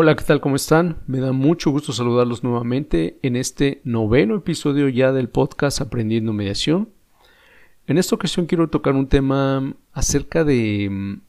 [0.00, 0.40] Hola, ¿qué tal?
[0.40, 1.02] ¿Cómo están?
[1.08, 6.90] Me da mucho gusto saludarlos nuevamente en este noveno episodio ya del podcast Aprendiendo Mediación.
[7.88, 11.20] En esta ocasión quiero tocar un tema acerca de mm,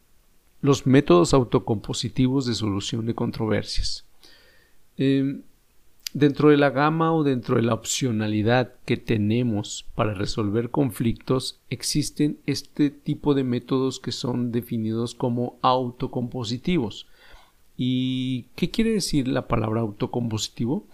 [0.61, 4.05] los métodos autocompositivos de solución de controversias.
[4.97, 5.41] Em,
[6.13, 12.37] dentro de la gama o dentro de la opcionalidad que tenemos para resolver conflictos, existen
[12.45, 17.07] este tipo de métodos que son definidos como autocompositivos.
[17.81, 20.85] ¿Y qué quiere decir la palabra autocompositivo?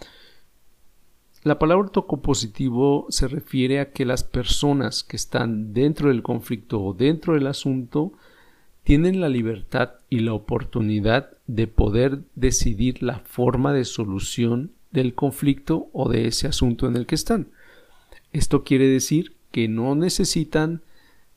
[1.41, 6.93] La palabra autocompositivo se refiere a que las personas que están dentro del conflicto o
[6.93, 8.13] dentro del asunto
[8.83, 15.89] tienen la libertad y la oportunidad de poder decidir la forma de solución del conflicto
[15.91, 17.47] o de ese asunto en el que están.
[18.31, 20.83] Esto quiere decir que no necesitan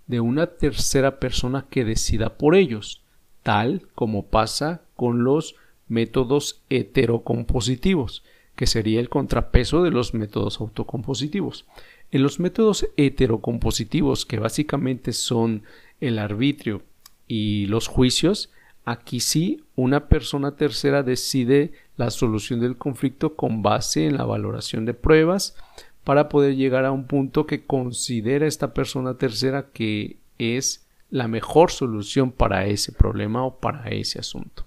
[0.08, 3.02] de una tercera persona que decida por ellos,
[3.48, 5.54] tal como pasa con los
[5.88, 8.22] métodos heterocompositivos,
[8.54, 11.64] que sería el contrapeso de los métodos autocompositivos.
[12.10, 15.62] En los métodos heterocompositivos, que básicamente son
[15.98, 16.82] el arbitrio
[17.26, 18.50] y los juicios,
[18.84, 24.84] aquí sí una persona tercera decide la solución del conflicto con base en la valoración
[24.84, 25.56] de pruebas
[26.04, 31.70] para poder llegar a un punto que considera esta persona tercera que es la mejor
[31.70, 34.66] solución para ese problema o para ese asunto.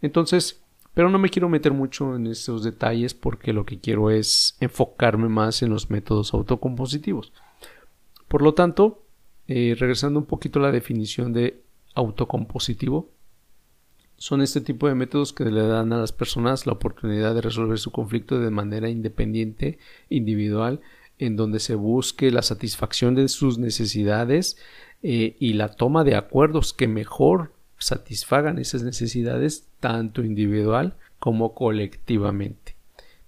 [0.00, 0.60] Entonces,
[0.94, 5.28] pero no me quiero meter mucho en esos detalles porque lo que quiero es enfocarme
[5.28, 7.32] más en los métodos autocompositivos.
[8.26, 9.02] Por lo tanto,
[9.46, 11.62] eh, regresando un poquito a la definición de
[11.94, 13.10] autocompositivo,
[14.16, 17.78] son este tipo de métodos que le dan a las personas la oportunidad de resolver
[17.78, 20.80] su conflicto de manera independiente, individual,
[21.18, 24.56] en donde se busque la satisfacción de sus necesidades
[25.02, 32.76] eh, y la toma de acuerdos que mejor satisfagan esas necesidades tanto individual como colectivamente.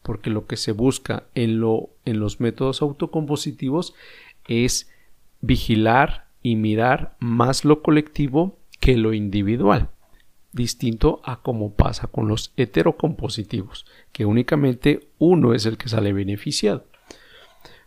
[0.03, 3.95] Porque lo que se busca en, lo, en los métodos autocompositivos
[4.49, 4.91] es
[5.41, 9.91] vigilar y mirar más lo colectivo que lo individual,
[10.53, 16.87] distinto a como pasa con los heterocompositivos, que únicamente uno es el que sale beneficiado.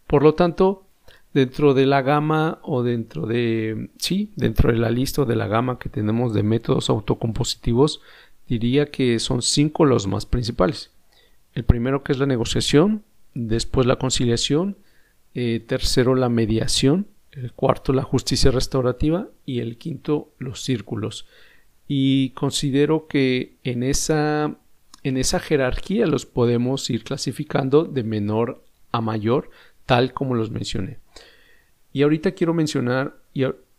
[0.08, 0.86] Por lo tanto,
[1.34, 5.80] dentro de la gama o dentro de sí, dentro de la lista de la gama
[5.80, 8.02] que tenemos de métodos autocompositivos,
[8.48, 10.92] diría que son cinco los más principales.
[11.54, 14.78] El primero que es la negociación, después la conciliación,
[15.34, 21.26] eh, tercero la mediación, el cuarto la justicia restaurativa y el quinto los círculos.
[21.88, 24.56] Y considero que en esa
[25.04, 29.50] en esa jerarquía los podemos ir clasificando de menor a mayor,
[29.86, 31.00] tal como los mencioné.
[31.92, 33.16] Y ahorita quiero mencionar,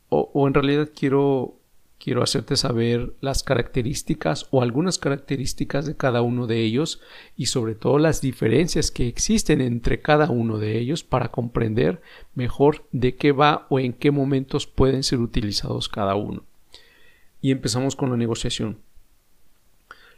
[0.08, 1.56] o, en realidad quiero,
[1.98, 7.00] quiero hacerte saber las características o algunas características de cada uno de ellos
[7.36, 12.00] y sobre todo las diferencias que existen entre cada uno de ellos para comprender
[12.34, 16.44] mejor de qué va o en qué momentos pueden ser utilizados cada uno.
[17.40, 18.78] Y empezamos con la negociación.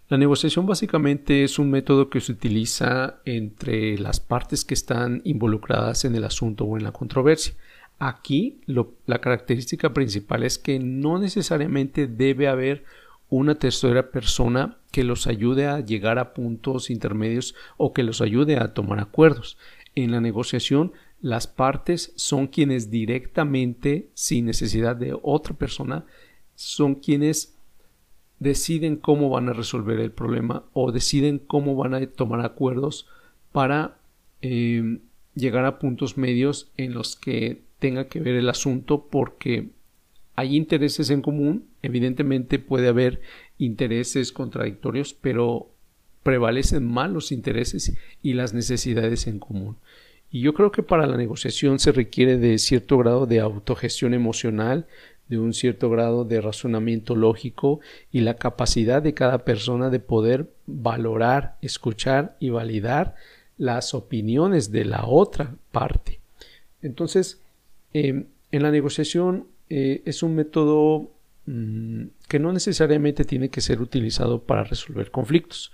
[0.09, 6.05] La negociación básicamente es un método que se utiliza entre las partes que están involucradas
[6.05, 7.55] en el asunto o en la controversia.
[7.99, 12.84] Aquí la característica principal es que no necesariamente debe haber
[13.31, 18.59] una tercera persona que los ayude a llegar a puntos intermedios o que los ayude
[18.59, 19.59] a tomar acuerdos.
[19.97, 26.05] En la negociación, las partes son quienes directamente, sin necesidad de otra persona,
[26.55, 27.56] son quienes
[28.39, 33.07] deciden cómo van a resolver el problema o deciden cómo van a tomar acuerdos
[33.53, 33.99] para
[34.43, 34.99] eh,
[35.35, 39.71] llegar a puntos medios en los que tenga que ver el asunto porque
[40.35, 43.23] hay intereses en común, evidentemente puede haber
[43.57, 45.71] intereses contradictorios, pero
[46.23, 49.77] prevalecen más los intereses y las necesidades en común.
[50.31, 54.87] Y yo creo que para la negociación se requiere de cierto grado de autogestión emocional,
[55.28, 57.81] de un cierto grado de razonamiento lógico
[58.13, 63.15] y la capacidad de cada persona de poder valorar, escuchar y validar
[63.59, 66.21] las opiniones de la otra parte.
[66.83, 67.41] Entonces,
[67.95, 71.11] eh, en la negociación eh, es un método
[71.47, 75.72] mm, que no necesariamente tiene que ser utilizado para resolver conflictos.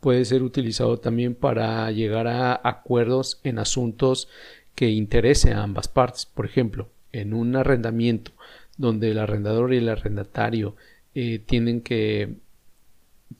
[0.00, 4.28] Puede ser utilizado también para llegar a acuerdos en asuntos
[4.74, 6.26] que interese a ambas partes.
[6.26, 8.32] Por ejemplo, en un arrendamiento
[8.76, 10.76] donde el arrendador y el arrendatario
[11.14, 12.34] eh, tienen que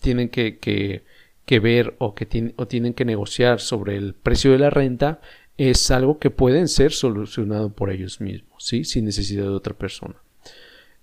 [0.01, 4.71] tienen que, que, ver o que o tienen que negociar sobre el precio de la
[4.71, 5.21] renta,
[5.57, 8.85] es algo que pueden ser solucionado por ellos mismos, ¿sí?
[8.85, 10.17] sin necesidad de otra persona.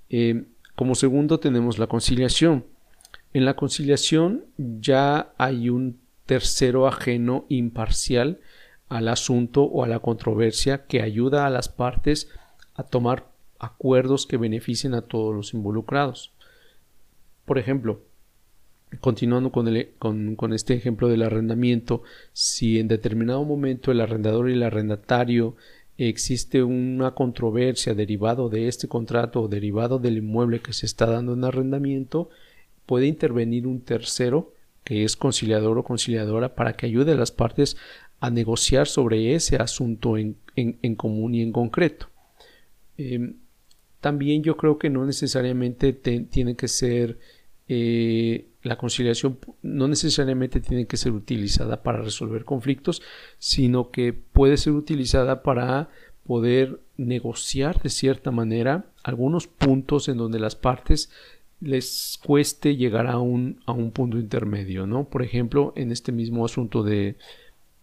[0.09, 0.43] Eh,
[0.75, 2.65] como segundo tenemos la conciliación.
[3.33, 8.39] En la conciliación ya hay un tercero ajeno imparcial
[8.89, 12.29] al asunto o a la controversia que ayuda a las partes
[12.73, 13.30] a tomar
[13.61, 16.31] acuerdos que beneficien a todos los involucrados.
[17.45, 18.01] Por ejemplo,
[18.99, 22.01] continuando con, con, este ejemplo del arrendamiento,
[22.33, 25.55] si en determinado momento el arrendador y el arrendatario
[25.97, 31.33] existe una controversia derivado de este contrato o derivado del inmueble que se está dando
[31.33, 32.29] en arrendamiento,
[32.87, 34.53] puede intervenir un tercero
[34.83, 37.77] que es conciliador o conciliadora para que ayude a las partes
[38.19, 40.35] a negociar sobre ese asunto en,
[40.95, 42.07] común y en concreto.
[42.97, 43.35] Em,
[44.01, 47.19] también yo creo que no necesariamente tiene que ser
[47.67, 53.01] eh, la conciliación no necesariamente tiene que ser utilizada para resolver conflictos,
[53.39, 55.89] sino que puede ser utilizada para
[56.25, 61.11] poder negociar de cierta manera algunos puntos en donde las partes
[61.61, 65.05] les cueste llegar a un, a un punto intermedio, ¿no?
[65.05, 67.15] Por ejemplo, en este mismo asunto de,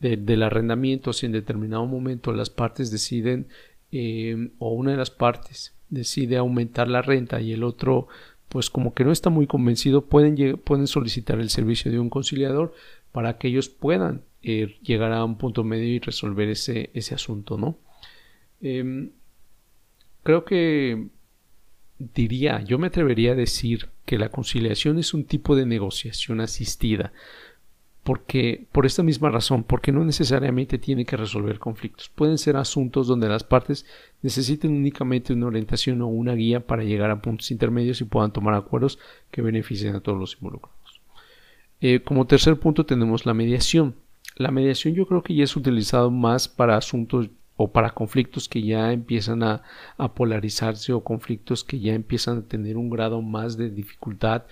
[0.00, 3.46] del arrendamiento, si en determinado momento las partes deciden,
[3.90, 8.08] eh, o una de las partes decide aumentar la renta y el otro,
[8.48, 12.74] pues como que no está muy convencido, pueden, pueden solicitar el servicio de un conciliador
[13.12, 17.58] para que ellos puedan eh, llegar a un punto medio y resolver ese, ese asunto,
[17.58, 17.78] ¿no?
[18.60, 19.10] Em,
[20.22, 21.08] creo que
[21.98, 27.12] diría, yo me atrevería a decir que la conciliación es un tipo de negociación asistida,
[28.08, 32.08] porque por esta misma razón, porque no necesariamente tiene que resolver conflictos.
[32.08, 33.84] Pueden ser asuntos donde las partes
[34.22, 38.54] necesiten únicamente una orientación o una guía para llegar a puntos intermedios y puedan tomar
[38.54, 38.98] acuerdos
[39.30, 41.02] que beneficien a todos los involucrados.
[41.82, 43.94] Eh, como tercer punto tenemos la mediación.
[44.36, 47.28] La mediación yo creo que ya es utilizado más para asuntos
[47.58, 49.62] o para conflictos que ya empiezan a,
[50.14, 54.44] polarizarse o conflictos que ya empiezan a tener un grado más de dificultad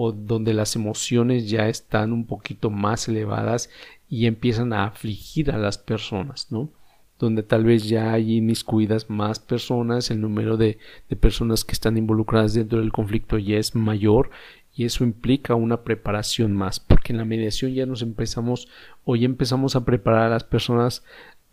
[0.00, 3.68] o donde las emociones ya están un poquito más elevadas
[4.08, 6.70] y empiezan a afligir a las personas, ¿no?
[7.18, 10.78] Donde tal vez ya hay inmiscuidas más personas, el número de,
[11.08, 14.30] de personas que están involucradas dentro del conflicto ya es mayor
[14.72, 18.68] y eso implica una preparación más, porque en la mediación ya nos empezamos
[19.04, 21.02] o ya empezamos a preparar a las personas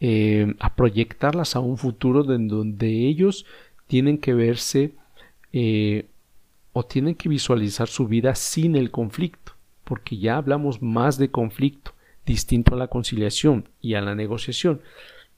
[0.02, 3.48] eh, a proyectarlas a un futuro en donde ellos
[3.88, 4.94] tienen que verse
[5.52, 6.06] eh,
[6.77, 9.54] o tienen que visualizar su vida sin el conflicto,
[9.86, 11.94] porque ya hablamos más de conflicto,
[12.25, 14.81] distinto a la conciliación y a la negociación,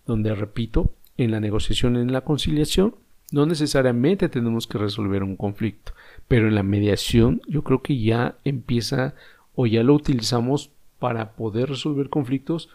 [0.08, 2.96] donde repito, en la negociación y en la conciliación
[3.32, 5.92] no necesariamente tenemos que resolver un conflicto,
[6.28, 9.14] pero en la mediación yo creo que ya empieza
[9.54, 12.68] o ya lo utilizamos para poder resolver conflictos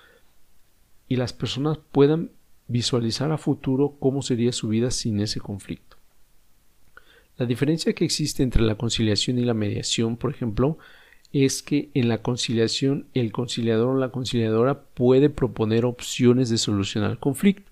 [1.09, 2.31] y las personas puedan
[2.69, 5.97] visualizar a futuro cómo sería su vida sin ese conflicto.
[7.39, 10.79] La diferencia que existe entre la conciliación y la mediación, por ejemplo,
[11.33, 17.11] es que en la conciliación el conciliador o la conciliadora puede proponer opciones de solucionar
[17.11, 17.71] el conflicto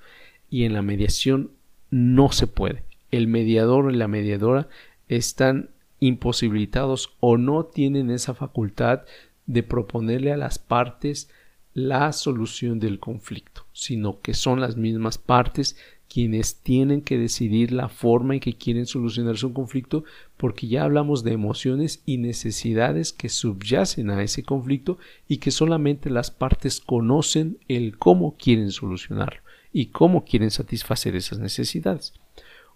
[0.49, 1.51] y en la mediación
[1.91, 2.83] no se puede.
[3.11, 4.69] El mediador y la mediadora
[5.09, 9.03] están imposibilitados o no tienen esa facultad
[9.47, 11.29] de proponerle a las partes
[11.75, 15.77] la solución del conflicto, sino que son las mismas partes
[16.13, 20.03] quienes tienen que decidir la forma en que quieren solucionar su conflicto,
[20.37, 26.11] porque ya hablamos de emociones y necesidades que subyacen a ese conflicto y que solamente
[26.11, 29.41] las partes conocen el cómo quieren solucionarlo
[29.73, 32.13] y cómo quieren satisfacer esas necesidades.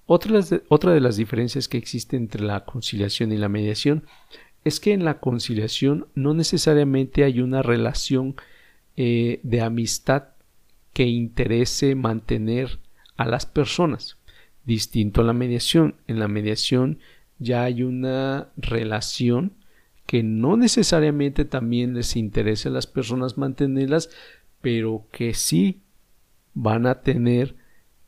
[0.07, 0.39] Otra,
[0.69, 4.05] otra de las diferencias que existe entre la conciliación y la mediación
[4.63, 8.37] es que en la conciliación no necesariamente hay una relación
[8.97, 10.29] eh, de amistad
[10.93, 12.79] que interese mantener
[13.17, 14.17] a las personas.
[14.65, 15.97] Distinto a la mediación.
[16.07, 16.99] En la mediación
[17.39, 19.53] ya hay una relación
[20.07, 24.11] que no necesariamente también les interese a las personas mantenerlas,
[24.61, 25.81] pero que sí
[26.55, 27.57] van a tener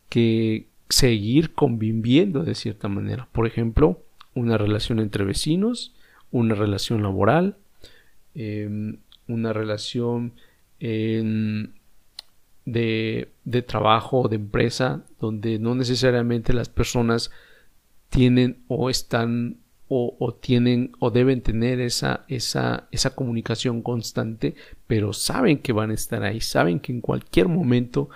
[0.09, 3.28] que seguir conviviendo de cierta manera.
[3.33, 4.02] Por ejemplo,
[4.35, 5.95] una relación entre vecinos,
[6.31, 7.57] una relación laboral,
[8.35, 10.35] em, una relación
[10.80, 11.71] de,
[13.45, 17.30] de trabajo o de empresa donde no necesariamente las personas
[18.11, 24.56] tienen o están o, tienen o deben tener esa, esa, esa comunicación constante,
[24.87, 28.09] pero saben que van a estar ahí, saben que en cualquier momento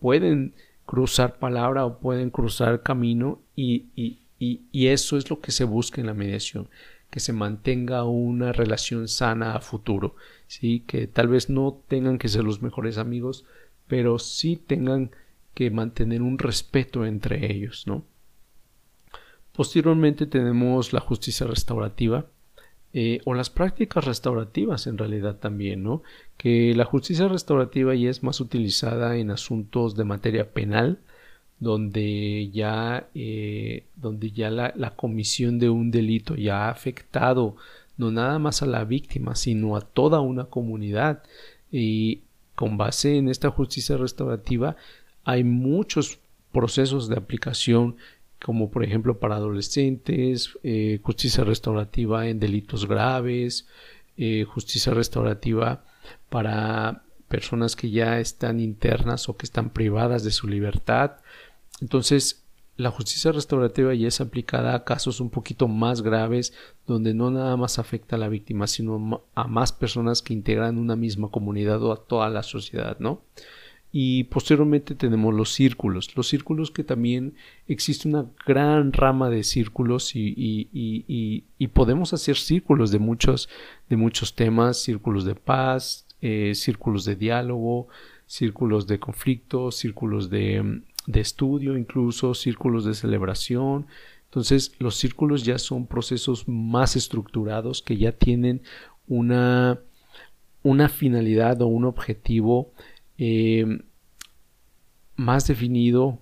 [0.00, 0.54] pueden
[0.86, 6.00] cruzar palabra o pueden cruzar camino y, y, y eso es lo que se busca
[6.00, 6.70] en la mediación,
[7.10, 10.14] que se mantenga una relación sana a futuro.
[10.48, 10.80] ¿Sí?
[10.86, 13.44] que tal vez no tengan que ser los mejores amigos,
[13.86, 15.12] pero sí tengan
[15.54, 18.04] que mantener un respeto entre ellos, ¿no?
[19.52, 22.26] Posteriormente tenemos la justicia restaurativa.
[22.94, 26.02] eh, o las prácticas restaurativas en realidad también, ¿no?
[26.38, 30.98] Que la justicia restaurativa ya es más utilizada en asuntos de materia penal,
[31.60, 37.56] donde ya, eh, donde ya la, la, comisión de un delito ya ha afectado
[37.98, 41.22] no nada más a la víctima, sino a toda una comunidad.
[41.70, 42.22] Y
[42.54, 44.76] con base en esta justicia restaurativa
[45.24, 46.18] hay muchos
[46.52, 47.96] procesos de aplicación
[48.42, 53.66] como por ejemplo para adolescentes, eh, justicia restaurativa en delitos graves,
[54.16, 55.84] eh, justicia restaurativa
[56.28, 61.16] para personas que ya están internas o que están privadas de su libertad.
[61.80, 62.44] Entonces,
[62.78, 66.54] la justicia restaurativa ya es aplicada a casos un poquito más graves,
[66.86, 70.94] donde no nada más afecta a la víctima, sino a más personas que integran una
[70.94, 73.22] misma comunidad o a toda la sociedad, ¿no?
[73.90, 76.16] Y posteriormente tenemos los círculos.
[76.16, 77.34] Los círculos que también
[77.66, 83.48] existe una gran rama de círculos y, y, y, podemos hacer círculos de muchos,
[83.88, 87.88] de muchos temas, círculos de paz, eh, círculos de diálogo,
[88.26, 93.86] círculos de conflicto, círculos de, de estudio, incluso círculos de celebración.
[94.26, 98.60] Entonces los círculos ya son procesos más estructurados que ya tienen
[99.06, 99.80] una,
[100.62, 102.72] una finalidad o un objetivo
[103.16, 103.80] eh,
[105.16, 106.18] más definido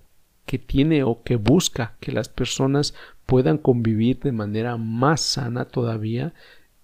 [0.46, 2.94] que tiene o que busca que las personas
[3.26, 6.32] puedan convivir de manera más sana todavía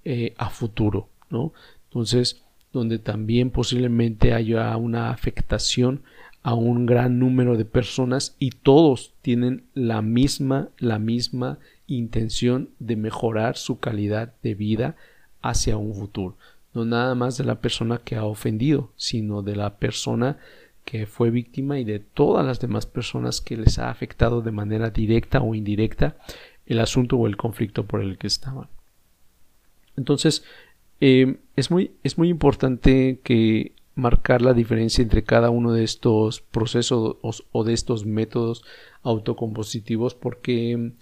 [0.04, 1.52] eh, a futuro, ¿no?
[1.84, 2.42] Entonces,
[2.72, 6.02] donde también posiblemente haya una afectación
[6.42, 12.96] a un gran número de personas y todos tienen la misma, la misma intención de
[12.96, 14.96] mejorar su calidad de vida
[15.40, 16.36] hacia un futuro
[16.74, 20.38] no nada más de la persona que ha ofendido, sino de la persona
[20.84, 24.90] que fue víctima y de todas las demás personas que les ha afectado de manera
[24.90, 26.16] directa o indirecta
[26.66, 28.68] el asunto o el conflicto por el que estaban.
[29.96, 30.44] Entonces,
[31.00, 36.40] eh, es, muy, es muy importante que marcar la diferencia entre cada uno de estos
[36.40, 38.64] procesos o, de estos métodos
[39.02, 40.92] autocompositivos porque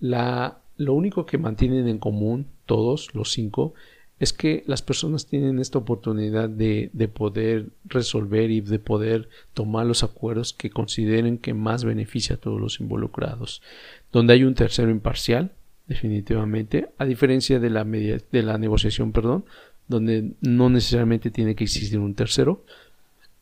[0.00, 3.74] la, lo único que mantienen en común todos los cinco
[4.18, 9.86] es que las personas tienen esta oportunidad de, de, poder resolver y de poder tomar
[9.86, 13.62] los acuerdos que consideren que más beneficia a todos los involucrados.
[14.10, 15.52] Donde hay un tercero imparcial,
[15.86, 19.44] definitivamente, a diferencia de la, media, de la negociación, perdón,
[19.88, 22.64] donde no necesariamente tiene que existir un tercero.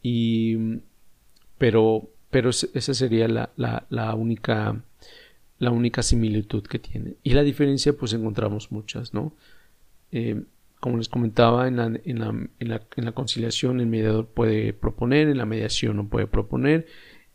[0.02, 0.78] Y,
[1.58, 4.80] pero, pero esa sería la, la, única
[5.58, 7.14] la única similitud que tiene.
[7.22, 9.32] Y la diferencia, pues encontramos muchas, ¿no?
[10.12, 10.42] Eh,
[10.80, 14.72] como les comentaba, en la, en, la, en, la, en la, conciliación el mediador puede
[14.72, 16.86] proponer, en la mediación no puede proponer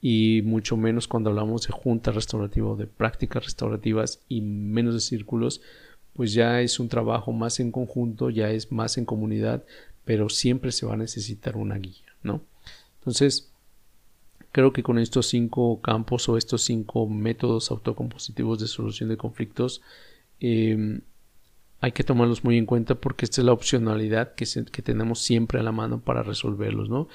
[0.02, 5.00] y mucho menos cuando hablamos de junta restaurativa o de prácticas restaurativas y menos de
[5.00, 5.62] círculos,
[6.22, 9.64] pues ya es un trabajo más en conjunto, ya es más en comunidad,
[10.06, 12.42] pero siempre se va a necesitar una guía, ¿no?
[13.00, 13.52] Entonces,
[14.52, 19.82] creo que con estos cinco campos o estos cinco métodos autocompositivos de solución de conflictos,
[20.42, 21.02] eh,
[21.80, 25.60] hay que tomarlos muy en cuenta porque esta es la opcionalidad que, que tenemos siempre
[25.60, 27.08] a la mano para resolverlos, ¿no?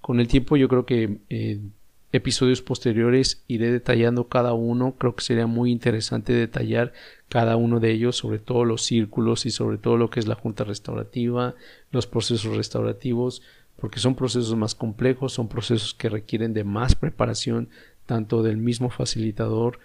[0.00, 1.60] Con el tiempo yo creo que eh,
[2.16, 6.92] episodios posteriores iré detallando cada uno, creo que sería muy interesante detallar
[7.28, 10.36] cada uno de ellos, sobre todo los círculos y sobre todo lo que es la
[10.36, 11.56] junta restaurativa,
[11.90, 13.42] los procesos restaurativos,
[13.74, 17.68] porque son procesos más complejos, son procesos que requieren de más preparación
[18.06, 19.80] tanto del mismo facilitador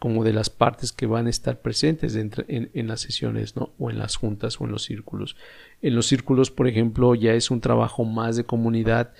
[0.00, 3.70] como de las partes que van a estar presentes en, en, las sesiones, ¿no?
[3.78, 5.36] O en las juntas o en los círculos.
[5.82, 9.14] En los círculos, por ejemplo, ya es un trabajo más de comunidad,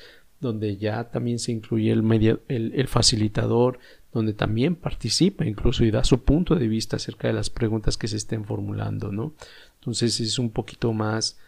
[0.44, 3.78] donde ya también se incluye el, media, el, facilitador,
[4.12, 8.06] donde también participa incluso y da su punto de vista acerca de las preguntas que
[8.06, 9.32] se estén formulando, ¿no?
[9.80, 11.38] Entonces es un poquito más,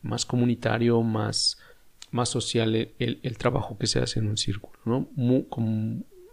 [0.00, 1.58] más comunitario, más,
[2.12, 5.08] más social el, el, trabajo que se hace en un círculo, ¿no?
[5.16, 5.46] Muy,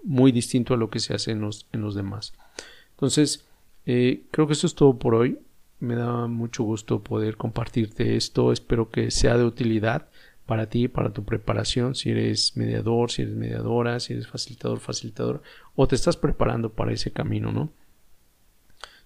[0.03, 2.34] muy distinto a lo que se hace en los, en los demás.
[2.91, 3.46] Entonces,
[3.88, 5.39] eh, creo que eso es todo por hoy.
[5.79, 8.51] Me da mucho gusto poder compartirte esto.
[8.51, 10.08] Espero que sea de utilidad
[10.53, 15.41] para ti, para tu preparación, si eres mediador, si eres mediadora, si eres facilitador, facilitador,
[15.74, 17.72] o te estás preparando para ese camino, ¿no?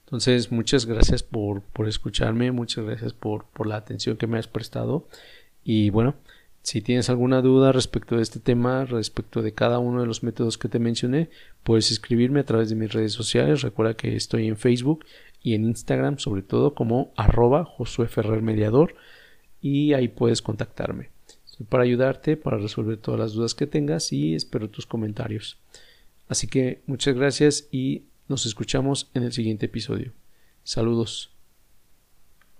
[0.03, 4.49] Entonces, muchas gracias por, por escucharme, muchas gracias por, por la atención que me has
[4.49, 5.07] prestado.
[5.63, 6.15] Y bueno,
[6.63, 10.57] si tienes alguna duda respecto de este tema, respecto de cada uno de los métodos
[10.57, 11.29] que te mencioné,
[11.63, 13.61] puedes escribirme a través de mis redes sociales.
[13.61, 15.05] Recuerda que estoy en Facebook
[15.41, 18.95] y en Instagram, sobre todo como arroba Josué Ferrer Mediador,
[19.61, 21.15] y ahí puedes contactarme.
[21.69, 25.57] Para ayudarte, para resolver todas las dudas que tengas y espero tus comentarios.
[26.27, 30.13] Así que muchas gracias y nos escuchamos en el siguiente episodio.
[30.63, 31.36] Saludos.